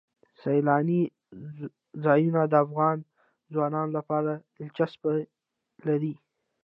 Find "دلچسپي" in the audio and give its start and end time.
4.57-5.19